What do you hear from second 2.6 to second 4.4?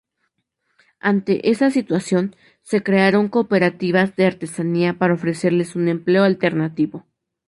se crearon cooperativas de